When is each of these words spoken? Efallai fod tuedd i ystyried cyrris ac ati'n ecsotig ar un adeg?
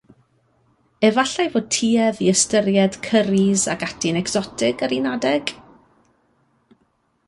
Efallai 1.09 1.45
fod 1.57 1.67
tuedd 1.75 2.23
i 2.25 2.31
ystyried 2.33 2.99
cyrris 3.09 3.67
ac 3.75 3.87
ati'n 3.91 4.19
ecsotig 4.25 4.85
ar 4.89 4.97
un 5.01 5.11
adeg? 5.15 5.57